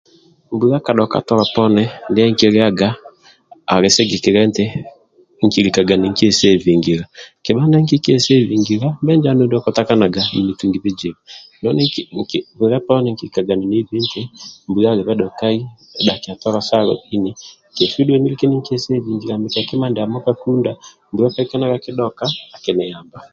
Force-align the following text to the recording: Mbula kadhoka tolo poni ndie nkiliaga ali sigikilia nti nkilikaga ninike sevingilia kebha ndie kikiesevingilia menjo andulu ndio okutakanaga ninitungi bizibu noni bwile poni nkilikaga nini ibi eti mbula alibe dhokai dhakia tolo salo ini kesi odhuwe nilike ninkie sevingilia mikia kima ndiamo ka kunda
Mbula 0.53 0.77
kadhoka 0.85 1.17
tolo 1.27 1.43
poni 1.53 1.83
ndie 2.11 2.25
nkiliaga 2.31 2.89
ali 3.73 3.87
sigikilia 3.95 4.43
nti 4.49 4.65
nkilikaga 5.43 5.95
ninike 5.97 6.27
sevingilia 6.39 7.05
kebha 7.43 7.63
ndie 7.67 7.81
kikiesevingilia 7.89 8.87
menjo 9.05 9.27
andulu 9.27 9.47
ndio 9.47 9.59
okutakanaga 9.61 10.21
ninitungi 10.33 10.79
bizibu 10.83 11.19
noni 11.61 11.81
bwile 12.57 12.77
poni 12.87 13.07
nkilikaga 13.11 13.53
nini 13.57 13.75
ibi 13.81 13.95
eti 14.01 14.21
mbula 14.67 14.87
alibe 14.91 15.13
dhokai 15.19 15.59
dhakia 16.05 16.33
tolo 16.41 16.59
salo 16.69 16.95
ini 17.15 17.31
kesi 17.75 17.97
odhuwe 18.01 18.17
nilike 18.19 18.45
ninkie 18.47 18.77
sevingilia 18.83 19.41
mikia 19.41 19.67
kima 19.69 19.85
ndiamo 19.89 20.17
ka 20.25 20.33
kunda 20.41 20.71